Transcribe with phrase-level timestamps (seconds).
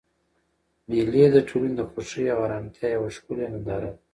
[0.89, 3.99] مېلې د ټولنې د خوښۍ او ارامتیا یوه ښکلیه ننداره ده.